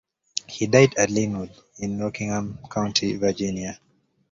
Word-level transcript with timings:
He 0.49 0.65
died 0.65 0.95
at 0.97 1.09
Lynnwood 1.09 1.51
in 1.77 1.99
Rockingham 1.99 2.57
County, 2.71 3.17
Virginia. 3.17 3.79